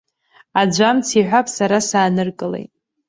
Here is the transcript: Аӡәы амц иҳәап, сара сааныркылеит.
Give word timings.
Аӡәы 0.59 0.85
амц 0.89 1.07
иҳәап, 1.19 1.47
сара 1.55 1.77
сааныркылеит. 1.87 2.71